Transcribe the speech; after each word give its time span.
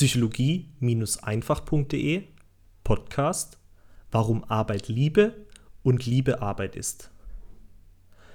psychologie-einfach.de 0.00 2.22
Podcast 2.84 3.58
Warum 4.10 4.44
Arbeit 4.44 4.88
Liebe 4.88 5.44
und 5.82 6.06
Liebe 6.06 6.40
Arbeit 6.40 6.74
ist. 6.74 7.10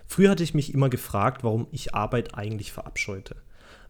Früher 0.06 0.30
hatte 0.30 0.44
ich 0.44 0.54
mich 0.54 0.76
immer 0.76 0.90
gefragt, 0.90 1.44
warum 1.44 1.66
ich 1.72 1.96
Arbeit 1.96 2.36
eigentlich 2.36 2.72
verabscheute. 2.72 3.38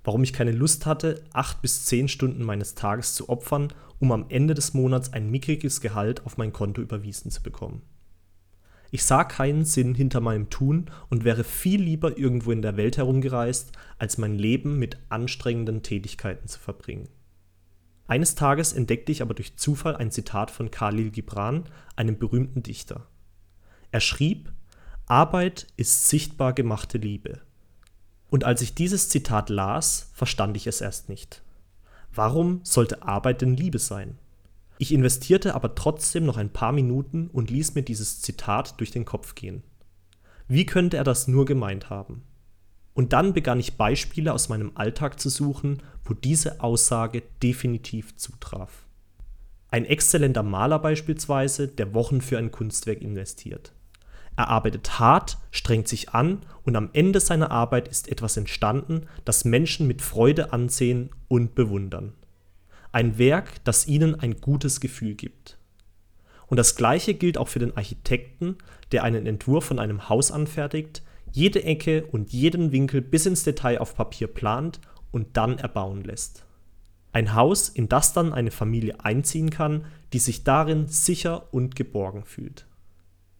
Warum 0.05 0.23
ich 0.23 0.31
keine 0.31 0.53
Lust 0.53 0.85
hatte, 0.85 1.21
acht 1.33 1.61
bis 1.61 1.83
zehn 1.83 2.07
Stunden 2.07 2.45
meines 2.45 2.75
Tages 2.75 3.13
zu 3.13 3.27
opfern, 3.27 3.73
um 3.99 4.13
am 4.13 4.27
Ende 4.29 4.53
des 4.53 4.73
Monats 4.73 5.11
ein 5.11 5.29
mickriges 5.29 5.81
Gehalt 5.81 6.25
auf 6.25 6.37
mein 6.37 6.53
Konto 6.53 6.81
überwiesen 6.81 7.29
zu 7.29 7.43
bekommen. 7.43 7.81
Ich 8.89 9.03
sah 9.03 9.25
keinen 9.25 9.65
Sinn 9.65 9.95
hinter 9.95 10.21
meinem 10.21 10.49
Tun 10.49 10.85
und 11.09 11.25
wäre 11.25 11.43
viel 11.43 11.81
lieber 11.81 12.17
irgendwo 12.17 12.53
in 12.53 12.61
der 12.61 12.77
Welt 12.77 12.95
herumgereist, 12.95 13.73
als 13.99 14.17
mein 14.17 14.35
Leben 14.35 14.79
mit 14.79 14.97
anstrengenden 15.09 15.83
Tätigkeiten 15.83 16.47
zu 16.47 16.57
verbringen. 16.57 17.09
Eines 18.07 18.35
Tages 18.35 18.73
entdeckte 18.73 19.11
ich 19.11 19.21
aber 19.21 19.33
durch 19.33 19.57
Zufall 19.57 19.95
ein 19.95 20.11
Zitat 20.11 20.51
von 20.51 20.69
Khalil 20.69 21.09
Gibran, 21.09 21.63
einem 21.95 22.19
berühmten 22.19 22.61
Dichter. 22.61 23.07
Er 23.91 23.99
schrieb: 23.99 24.51
Arbeit 25.07 25.67
ist 25.77 26.07
sichtbar 26.09 26.53
gemachte 26.53 26.97
Liebe. 26.97 27.41
Und 28.29 28.43
als 28.43 28.61
ich 28.61 28.75
dieses 28.75 29.09
Zitat 29.09 29.49
las, 29.49 30.11
verstand 30.13 30.57
ich 30.57 30.67
es 30.67 30.81
erst 30.81 31.09
nicht. 31.09 31.41
Warum 32.13 32.61
sollte 32.63 33.03
Arbeit 33.03 33.41
denn 33.41 33.55
Liebe 33.55 33.79
sein? 33.79 34.17
Ich 34.77 34.93
investierte 34.93 35.55
aber 35.55 35.75
trotzdem 35.75 36.25
noch 36.25 36.37
ein 36.37 36.51
paar 36.51 36.71
Minuten 36.71 37.29
und 37.31 37.49
ließ 37.49 37.75
mir 37.75 37.83
dieses 37.83 38.21
Zitat 38.21 38.79
durch 38.79 38.91
den 38.91 39.05
Kopf 39.05 39.35
gehen. 39.35 39.63
Wie 40.47 40.65
könnte 40.65 40.97
er 40.97 41.03
das 41.03 41.27
nur 41.27 41.45
gemeint 41.45 41.89
haben? 41.89 42.23
Und 42.95 43.13
dann 43.13 43.33
begann 43.33 43.59
ich 43.59 43.77
Beispiele 43.77 44.33
aus 44.33 44.49
meinem 44.49 44.71
Alltag 44.73 45.19
zu 45.19 45.29
suchen, 45.29 45.83
wo 46.03 46.13
diese 46.13 46.61
Aussage 46.61 47.21
definitiv 47.43 48.15
zutraf. 48.15 48.87
Ein 49.69 49.85
exzellenter 49.85 50.43
Maler 50.43 50.79
beispielsweise, 50.79 51.67
der 51.67 51.93
Wochen 51.93 52.21
für 52.21 52.37
ein 52.37 52.51
Kunstwerk 52.51 53.01
investiert. 53.01 53.73
Er 54.37 54.47
arbeitet 54.47 54.97
hart, 54.99 55.37
strengt 55.51 55.89
sich 55.89 56.09
an 56.09 56.41
und 56.63 56.77
am 56.77 56.89
Ende 56.93 57.19
seiner 57.19 57.51
Arbeit 57.51 57.89
ist 57.89 58.09
etwas 58.09 58.37
entstanden, 58.37 59.07
das 59.25 59.43
Menschen 59.43 59.87
mit 59.87 60.01
Freude 60.01 60.53
ansehen 60.53 61.09
und 61.27 61.53
bewundern. 61.53 62.13
Ein 62.93 63.17
Werk, 63.17 63.63
das 63.65 63.87
ihnen 63.87 64.17
ein 64.17 64.39
gutes 64.39 64.79
Gefühl 64.79 65.15
gibt. 65.15 65.57
Und 66.47 66.57
das 66.57 66.75
gleiche 66.77 67.13
gilt 67.13 67.37
auch 67.37 67.49
für 67.49 67.59
den 67.59 67.75
Architekten, 67.75 68.57
der 68.93 69.03
einen 69.03 69.25
Entwurf 69.25 69.65
von 69.65 69.79
einem 69.79 70.07
Haus 70.07 70.31
anfertigt, 70.31 71.01
jede 71.35 71.63
Ecke 71.63 72.05
und 72.05 72.31
jeden 72.31 72.71
Winkel 72.71 73.01
bis 73.01 73.25
ins 73.25 73.43
Detail 73.43 73.79
auf 73.79 73.95
Papier 73.95 74.27
plant 74.27 74.79
und 75.11 75.35
dann 75.35 75.57
erbauen 75.57 76.03
lässt. 76.03 76.45
Ein 77.11 77.35
Haus, 77.35 77.67
in 77.67 77.89
das 77.89 78.13
dann 78.13 78.33
eine 78.33 78.51
Familie 78.51 79.03
einziehen 79.03 79.49
kann, 79.49 79.85
die 80.13 80.19
sich 80.19 80.45
darin 80.45 80.87
sicher 80.87 81.53
und 81.53 81.75
geborgen 81.75 82.23
fühlt. 82.23 82.67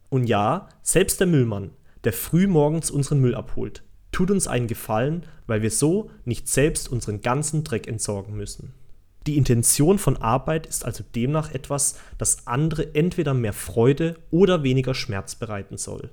Und 0.10 0.28
ja, 0.28 0.68
selbst 0.82 1.22
der 1.22 1.28
Müllmann, 1.28 1.72
der 2.04 2.12
früh 2.12 2.48
morgens 2.48 2.92
unseren 2.92 3.22
Müll 3.22 3.34
abholt, 3.34 3.84
tut 4.12 4.30
uns 4.30 4.48
einen 4.48 4.68
Gefallen, 4.68 5.24
weil 5.48 5.62
wir 5.62 5.72
so 5.72 6.12
nicht 6.26 6.50
selbst 6.50 6.90
unseren 6.90 7.22
ganzen 7.22 7.64
Dreck 7.64 7.88
entsorgen 7.88 8.36
müssen. 8.36 8.74
Die 9.26 9.38
Intention 9.38 10.00
von 10.00 10.18
Arbeit 10.18 10.68
ist 10.68 10.84
also 10.84 11.04
demnach 11.16 11.52
etwas, 11.52 11.98
das 12.18 12.46
andere 12.46 12.94
entweder 12.94 13.34
mehr 13.34 13.54
Freude 13.54 14.18
oder 14.32 14.64
weniger 14.64 14.94
Schmerz 14.94 15.36
bereiten 15.36 15.78
soll. 15.78 16.12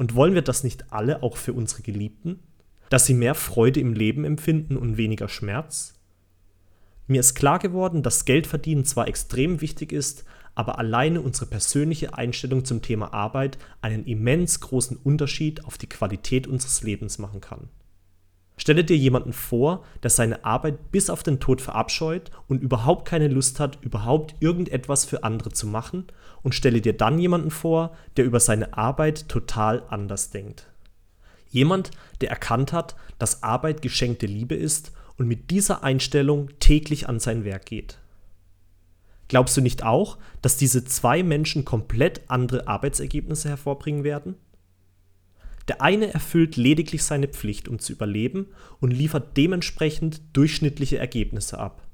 Und 0.00 0.14
wollen 0.14 0.32
wir 0.32 0.40
das 0.40 0.64
nicht 0.64 0.94
alle 0.94 1.22
auch 1.22 1.36
für 1.36 1.52
unsere 1.52 1.82
Geliebten? 1.82 2.38
Dass 2.88 3.04
sie 3.04 3.12
mehr 3.12 3.34
Freude 3.34 3.80
im 3.80 3.92
Leben 3.92 4.24
empfinden 4.24 4.78
und 4.78 4.96
weniger 4.96 5.28
Schmerz? 5.28 5.92
Mir 7.06 7.20
ist 7.20 7.34
klar 7.34 7.58
geworden, 7.58 8.02
dass 8.02 8.24
Geldverdienen 8.24 8.86
zwar 8.86 9.08
extrem 9.08 9.60
wichtig 9.60 9.92
ist, 9.92 10.24
aber 10.54 10.78
alleine 10.78 11.20
unsere 11.20 11.44
persönliche 11.44 12.14
Einstellung 12.14 12.64
zum 12.64 12.80
Thema 12.80 13.12
Arbeit 13.12 13.58
einen 13.82 14.06
immens 14.06 14.60
großen 14.60 14.96
Unterschied 14.96 15.66
auf 15.66 15.76
die 15.76 15.90
Qualität 15.90 16.46
unseres 16.46 16.82
Lebens 16.82 17.18
machen 17.18 17.42
kann. 17.42 17.68
Stelle 18.60 18.84
dir 18.84 18.96
jemanden 18.98 19.32
vor, 19.32 19.86
der 20.02 20.10
seine 20.10 20.44
Arbeit 20.44 20.92
bis 20.92 21.08
auf 21.08 21.22
den 21.22 21.40
Tod 21.40 21.62
verabscheut 21.62 22.30
und 22.46 22.62
überhaupt 22.62 23.08
keine 23.08 23.28
Lust 23.28 23.58
hat, 23.58 23.78
überhaupt 23.80 24.34
irgendetwas 24.40 25.06
für 25.06 25.24
andere 25.24 25.50
zu 25.50 25.66
machen, 25.66 26.08
und 26.42 26.54
stelle 26.54 26.82
dir 26.82 26.94
dann 26.94 27.18
jemanden 27.18 27.50
vor, 27.50 27.96
der 28.18 28.26
über 28.26 28.38
seine 28.38 28.76
Arbeit 28.76 29.30
total 29.30 29.82
anders 29.88 30.28
denkt. 30.28 30.66
Jemand, 31.48 31.90
der 32.20 32.28
erkannt 32.28 32.74
hat, 32.74 32.96
dass 33.18 33.42
Arbeit 33.42 33.80
geschenkte 33.80 34.26
Liebe 34.26 34.56
ist 34.56 34.92
und 35.16 35.26
mit 35.26 35.50
dieser 35.50 35.82
Einstellung 35.82 36.50
täglich 36.60 37.08
an 37.08 37.18
sein 37.18 37.46
Werk 37.46 37.64
geht. 37.64 37.96
Glaubst 39.28 39.56
du 39.56 39.62
nicht 39.62 39.84
auch, 39.84 40.18
dass 40.42 40.58
diese 40.58 40.84
zwei 40.84 41.22
Menschen 41.22 41.64
komplett 41.64 42.28
andere 42.28 42.68
Arbeitsergebnisse 42.68 43.48
hervorbringen 43.48 44.04
werden? 44.04 44.34
Der 45.70 45.80
eine 45.80 46.12
erfüllt 46.12 46.56
lediglich 46.56 47.04
seine 47.04 47.28
Pflicht, 47.28 47.68
um 47.68 47.78
zu 47.78 47.92
überleben 47.92 48.48
und 48.80 48.90
liefert 48.90 49.36
dementsprechend 49.36 50.20
durchschnittliche 50.32 50.98
Ergebnisse 50.98 51.58
ab. 51.60 51.86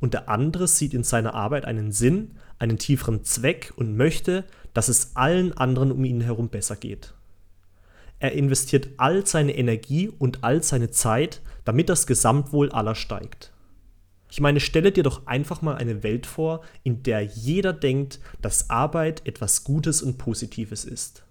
Und 0.00 0.12
der 0.12 0.28
andere 0.28 0.68
sieht 0.68 0.92
in 0.92 1.02
seiner 1.02 1.32
Arbeit 1.32 1.64
einen 1.64 1.92
Sinn, 1.92 2.32
einen 2.58 2.76
tieferen 2.76 3.24
Zweck 3.24 3.72
und 3.74 3.96
möchte, 3.96 4.44
dass 4.74 4.90
es 4.90 5.16
allen 5.16 5.56
anderen 5.56 5.92
um 5.92 6.04
ihn 6.04 6.20
herum 6.20 6.50
besser 6.50 6.76
geht. 6.76 7.14
Er 8.18 8.32
investiert 8.32 8.90
all 8.98 9.26
seine 9.26 9.56
Energie 9.56 10.10
und 10.10 10.44
all 10.44 10.62
seine 10.62 10.90
Zeit, 10.90 11.40
damit 11.64 11.88
das 11.88 12.06
Gesamtwohl 12.06 12.70
aller 12.70 12.94
steigt. 12.94 13.50
Ich 14.30 14.42
meine, 14.42 14.60
stelle 14.60 14.92
dir 14.92 15.04
doch 15.04 15.26
einfach 15.26 15.62
mal 15.62 15.76
eine 15.76 16.02
Welt 16.02 16.26
vor, 16.26 16.62
in 16.82 17.02
der 17.02 17.22
jeder 17.22 17.72
denkt, 17.72 18.20
dass 18.42 18.68
Arbeit 18.68 19.26
etwas 19.26 19.64
Gutes 19.64 20.02
und 20.02 20.18
Positives 20.18 20.84
ist. 20.84 21.24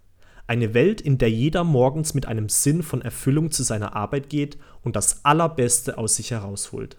Eine 0.52 0.74
Welt, 0.74 1.00
in 1.00 1.18
der 1.18 1.32
jeder 1.32 1.64
morgens 1.64 2.14
mit 2.14 2.26
einem 2.26 2.50
Sinn 2.50 2.84
von 2.84 3.02
Erfüllung 3.02 3.52
zu 3.52 3.64
seiner 3.64 3.96
Arbeit 3.96 4.28
geht 4.28 4.58
und 4.82 4.98
das 4.98 5.24
Allerbeste 5.24 5.98
aus 5.98 6.18
sich 6.18 6.32
herausholt. 6.32 6.98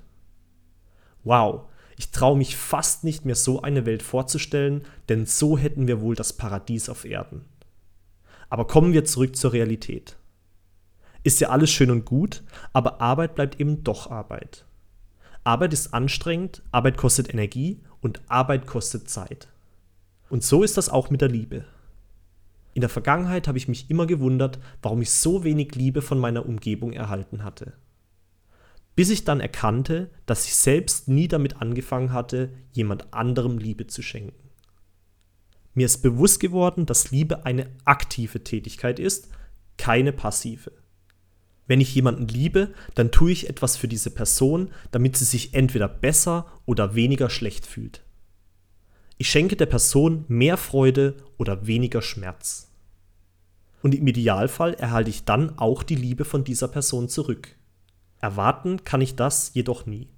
Wow, 1.23 1.65
ich 1.99 2.13
traue 2.13 2.39
mich 2.39 2.57
fast 2.57 3.05
nicht 3.05 3.27
mehr 3.27 3.35
so 3.35 3.61
eine 3.61 3.85
Welt 3.85 4.03
vorzustellen, 4.03 4.87
denn 5.11 5.27
so 5.27 5.59
hätten 5.59 5.87
wir 5.87 6.01
wohl 6.01 6.15
das 6.15 6.33
Paradies 6.33 6.89
auf 6.89 7.05
Erden. 7.05 7.45
Aber 8.49 8.67
kommen 8.67 8.95
wir 8.95 9.05
zurück 9.05 9.37
zur 9.37 9.53
Realität. 9.53 10.17
Ist 11.23 11.39
ja 11.43 11.51
alles 11.51 11.71
schön 11.71 11.91
und 11.91 12.07
gut, 12.07 12.43
aber 12.73 13.03
Arbeit 13.03 13.35
bleibt 13.35 13.61
eben 13.61 13.85
doch 13.85 14.11
Arbeit. 14.11 14.65
Arbeit 15.45 15.75
ist 15.75 15.93
anstrengend, 15.93 16.63
Arbeit 16.73 16.97
kostet 16.97 17.29
Energie 17.29 17.83
und 18.01 18.23
Arbeit 18.29 18.67
kostet 18.67 19.11
Zeit. 19.11 19.49
Und 20.31 20.43
so 20.43 20.63
ist 20.63 20.79
das 20.79 20.89
auch 20.89 21.11
mit 21.11 21.21
der 21.21 21.29
Liebe. 21.29 21.67
In 22.75 22.81
der 22.81 22.89
Vergangenheit 22.89 23.49
habe 23.49 23.59
ich 23.59 23.69
mich 23.69 23.91
immer 23.91 24.07
gewundert, 24.07 24.59
warum 24.81 25.03
ich 25.03 25.11
so 25.11 25.45
wenig 25.45 25.75
Liebe 25.75 26.01
von 26.03 26.19
meiner 26.19 26.47
Umgebung 26.47 26.93
erhalten 26.93 27.45
hatte. 27.45 27.75
Bis 28.95 29.11
ich 29.11 29.25
dann 29.25 29.41
erkannte, 29.41 30.11
dass 30.27 30.47
ich 30.47 30.55
selbst 30.55 31.09
nie 31.09 31.29
damit 31.29 31.61
angefangen 31.61 32.13
hatte, 32.13 32.53
jemand 32.73 33.13
anderem 33.13 33.59
Liebe 33.59 33.87
zu 33.87 34.03
schenken. 34.03 34.51
Mir 35.75 35.87
ist 35.87 36.03
bewusst 36.03 36.41
geworden, 36.41 36.85
dass 36.85 37.11
Liebe 37.11 37.47
eine 37.47 37.69
aktive 37.85 38.45
Tätigkeit 38.45 38.99
ist, 38.99 39.29
keine 39.79 40.13
passive. 40.13 40.73
Wenn 41.67 41.81
ich 41.81 41.95
jemanden 41.95 42.29
liebe, 42.29 42.75
dann 42.95 43.11
tue 43.11 43.33
ich 43.33 43.49
etwas 43.49 43.77
für 43.77 43.89
diese 43.89 44.11
Person, 44.11 44.71
damit 44.91 45.17
sie 45.17 45.25
sich 45.25 45.55
entweder 45.55 45.89
besser 45.89 46.47
oder 46.67 46.95
weniger 46.95 47.31
schlecht 47.31 47.65
fühlt. 47.67 48.03
Ich 49.23 49.31
schenke 49.31 49.55
der 49.55 49.67
Person 49.67 50.25
mehr 50.27 50.57
Freude 50.57 51.15
oder 51.39 51.69
weniger 51.69 52.03
Schmerz. 52.03 52.73
Und 53.81 53.95
im 53.95 54.05
Idealfall 54.09 54.75
erhalte 54.75 55.11
ich 55.11 55.25
dann 55.25 55.61
auch 55.61 55.85
die 55.85 55.95
Liebe 55.95 56.25
von 56.25 56.43
dieser 56.43 56.67
Person 56.67 57.09
zurück. 57.09 57.55
Erwarten 58.19 58.83
kann 58.83 59.01
ich 59.01 59.15
das 59.15 59.55
jedoch 59.55 59.87
nie. 59.87 60.09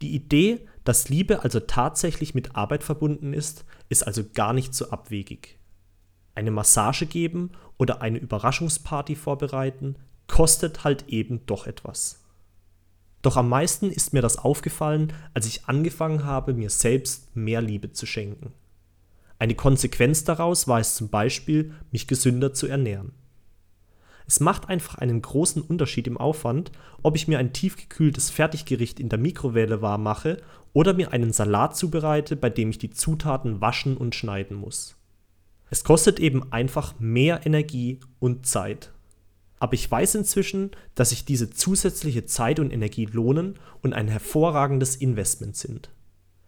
Die 0.00 0.16
Idee, 0.16 0.66
dass 0.82 1.08
Liebe 1.08 1.44
also 1.44 1.60
tatsächlich 1.60 2.34
mit 2.34 2.56
Arbeit 2.56 2.82
verbunden 2.82 3.32
ist, 3.32 3.64
ist 3.88 4.04
also 4.04 4.24
gar 4.34 4.52
nicht 4.52 4.74
so 4.74 4.90
abwegig. 4.90 5.60
Eine 6.34 6.50
Massage 6.50 7.06
geben 7.06 7.52
oder 7.76 8.02
eine 8.02 8.18
Überraschungsparty 8.18 9.14
vorbereiten 9.14 9.94
kostet 10.26 10.82
halt 10.82 11.04
eben 11.06 11.46
doch 11.46 11.68
etwas. 11.68 12.24
Doch 13.22 13.36
am 13.36 13.48
meisten 13.48 13.90
ist 13.90 14.12
mir 14.12 14.22
das 14.22 14.38
aufgefallen, 14.38 15.12
als 15.34 15.46
ich 15.46 15.66
angefangen 15.66 16.24
habe, 16.24 16.54
mir 16.54 16.70
selbst 16.70 17.34
mehr 17.34 17.60
Liebe 17.60 17.92
zu 17.92 18.06
schenken. 18.06 18.52
Eine 19.38 19.54
Konsequenz 19.54 20.24
daraus 20.24 20.68
war 20.68 20.80
es 20.80 20.94
zum 20.94 21.08
Beispiel, 21.08 21.74
mich 21.90 22.06
gesünder 22.06 22.52
zu 22.54 22.66
ernähren. 22.66 23.12
Es 24.26 24.40
macht 24.40 24.68
einfach 24.68 24.96
einen 24.96 25.22
großen 25.22 25.62
Unterschied 25.62 26.06
im 26.06 26.18
Aufwand, 26.18 26.70
ob 27.02 27.16
ich 27.16 27.28
mir 27.28 27.38
ein 27.38 27.54
tiefgekühltes 27.54 28.30
Fertiggericht 28.30 29.00
in 29.00 29.08
der 29.08 29.18
Mikrowelle 29.18 29.80
warm 29.80 30.02
mache 30.02 30.42
oder 30.74 30.92
mir 30.92 31.12
einen 31.12 31.32
Salat 31.32 31.76
zubereite, 31.76 32.36
bei 32.36 32.50
dem 32.50 32.68
ich 32.70 32.78
die 32.78 32.90
Zutaten 32.90 33.60
waschen 33.62 33.96
und 33.96 34.14
schneiden 34.14 34.56
muss. 34.56 34.96
Es 35.70 35.82
kostet 35.82 36.20
eben 36.20 36.52
einfach 36.52 36.94
mehr 36.98 37.46
Energie 37.46 38.00
und 38.20 38.46
Zeit. 38.46 38.92
Aber 39.60 39.74
ich 39.74 39.90
weiß 39.90 40.14
inzwischen, 40.14 40.70
dass 40.94 41.10
sich 41.10 41.24
diese 41.24 41.50
zusätzliche 41.50 42.24
Zeit 42.24 42.60
und 42.60 42.72
Energie 42.72 43.06
lohnen 43.06 43.58
und 43.82 43.92
ein 43.92 44.08
hervorragendes 44.08 44.96
Investment 44.96 45.56
sind. 45.56 45.90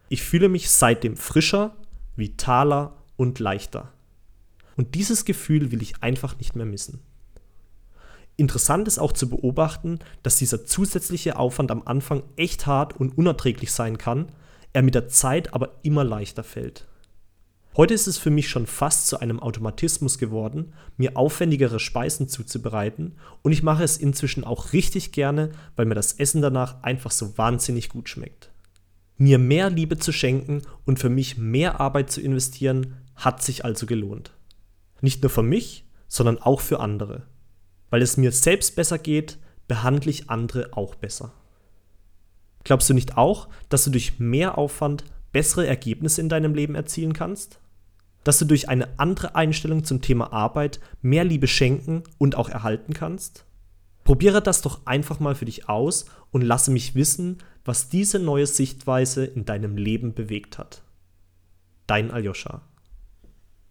Ich 0.08 0.22
fühle 0.22 0.48
mich 0.48 0.70
seitdem 0.70 1.16
frischer, 1.16 1.76
vitaler 2.16 2.96
und 3.16 3.38
leichter. 3.38 3.92
Und 4.76 4.94
dieses 4.94 5.24
Gefühl 5.24 5.70
will 5.70 5.82
ich 5.82 6.02
einfach 6.02 6.38
nicht 6.38 6.56
mehr 6.56 6.66
missen. 6.66 7.00
Interessant 8.36 8.88
ist 8.88 8.98
auch 8.98 9.12
zu 9.12 9.28
beobachten, 9.28 9.98
dass 10.22 10.36
dieser 10.36 10.64
zusätzliche 10.64 11.36
Aufwand 11.36 11.70
am 11.70 11.82
Anfang 11.84 12.22
echt 12.36 12.66
hart 12.66 12.96
und 12.96 13.18
unerträglich 13.18 13.70
sein 13.70 13.98
kann, 13.98 14.32
er 14.72 14.82
mit 14.82 14.94
der 14.94 15.08
Zeit 15.08 15.52
aber 15.52 15.78
immer 15.82 16.04
leichter 16.04 16.42
fällt. 16.42 16.86
Heute 17.76 17.94
ist 17.94 18.08
es 18.08 18.18
für 18.18 18.30
mich 18.30 18.48
schon 18.48 18.66
fast 18.66 19.06
zu 19.06 19.20
einem 19.20 19.38
Automatismus 19.38 20.18
geworden, 20.18 20.72
mir 20.96 21.16
aufwendigere 21.16 21.78
Speisen 21.78 22.28
zuzubereiten 22.28 23.16
und 23.42 23.52
ich 23.52 23.62
mache 23.62 23.84
es 23.84 23.96
inzwischen 23.96 24.42
auch 24.42 24.72
richtig 24.72 25.12
gerne, 25.12 25.52
weil 25.76 25.86
mir 25.86 25.94
das 25.94 26.12
Essen 26.14 26.42
danach 26.42 26.82
einfach 26.82 27.12
so 27.12 27.38
wahnsinnig 27.38 27.88
gut 27.88 28.08
schmeckt. 28.08 28.50
Mir 29.18 29.38
mehr 29.38 29.70
Liebe 29.70 29.98
zu 29.98 30.10
schenken 30.10 30.62
und 30.84 30.98
für 30.98 31.10
mich 31.10 31.38
mehr 31.38 31.80
Arbeit 31.80 32.10
zu 32.10 32.20
investieren, 32.20 32.96
hat 33.14 33.42
sich 33.42 33.64
also 33.64 33.86
gelohnt. 33.86 34.32
Nicht 35.00 35.22
nur 35.22 35.30
für 35.30 35.42
mich, 35.42 35.84
sondern 36.08 36.38
auch 36.38 36.60
für 36.60 36.80
andere. 36.80 37.22
Weil 37.90 38.02
es 38.02 38.16
mir 38.16 38.32
selbst 38.32 38.74
besser 38.74 38.98
geht, 38.98 39.38
behandle 39.68 40.10
ich 40.10 40.28
andere 40.28 40.70
auch 40.72 40.96
besser. 40.96 41.32
Glaubst 42.64 42.90
du 42.90 42.94
nicht 42.94 43.16
auch, 43.16 43.48
dass 43.68 43.84
du 43.84 43.90
durch 43.90 44.18
mehr 44.18 44.58
Aufwand 44.58 45.04
bessere 45.32 45.66
Ergebnisse 45.66 46.20
in 46.20 46.28
deinem 46.28 46.54
Leben 46.54 46.74
erzielen 46.74 47.12
kannst? 47.12 47.60
Dass 48.24 48.38
du 48.38 48.44
durch 48.44 48.68
eine 48.68 48.98
andere 48.98 49.34
Einstellung 49.34 49.84
zum 49.84 50.02
Thema 50.02 50.32
Arbeit 50.32 50.80
mehr 51.00 51.24
Liebe 51.24 51.46
schenken 51.46 52.02
und 52.18 52.34
auch 52.36 52.48
erhalten 52.48 52.92
kannst? 52.92 53.46
Probiere 54.04 54.42
das 54.42 54.62
doch 54.62 54.86
einfach 54.86 55.20
mal 55.20 55.34
für 55.34 55.44
dich 55.44 55.68
aus 55.68 56.06
und 56.30 56.42
lasse 56.42 56.70
mich 56.70 56.94
wissen, 56.94 57.38
was 57.64 57.88
diese 57.88 58.18
neue 58.18 58.46
Sichtweise 58.46 59.24
in 59.24 59.44
deinem 59.44 59.76
Leben 59.76 60.14
bewegt 60.14 60.58
hat. 60.58 60.82
Dein 61.86 62.10
Aljoscha. 62.10 62.62